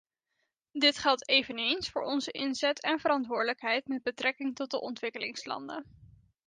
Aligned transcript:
Dit 0.71 0.97
geldt 0.97 1.29
eveneens 1.29 1.89
voor 1.89 2.01
onze 2.01 2.31
inzet 2.31 2.81
en 2.81 2.99
verantwoordelijkheid 2.99 3.87
met 3.87 4.03
betrekking 4.03 4.55
tot 4.55 4.71
de 4.71 4.81
ontwikkelingslanden. 4.81 5.85